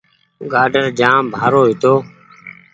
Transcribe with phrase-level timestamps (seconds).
[0.51, 1.93] گآڊر جآم بآرو هيتو